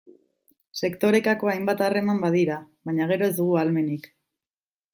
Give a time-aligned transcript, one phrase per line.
[0.87, 2.57] Sektorekako hainbat harreman badira,
[2.91, 4.13] baina gero ez dugu ahalmenik.